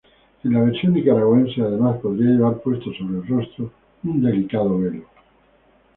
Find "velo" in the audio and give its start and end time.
4.79-5.05